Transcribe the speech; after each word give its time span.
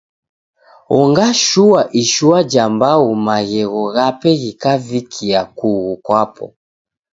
Ong'ashua 0.99 1.81
ishua 2.01 2.39
ja 2.51 2.65
mbau 2.73 3.07
maghegho 3.25 3.83
ghape 3.95 4.29
ghikavikia 4.41 5.41
kughu 5.57 5.91
kwapo. 6.05 6.45